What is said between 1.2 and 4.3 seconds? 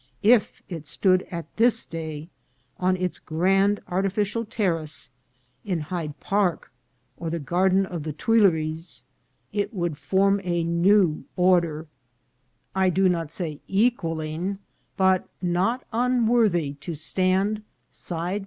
at this day on its grand artifi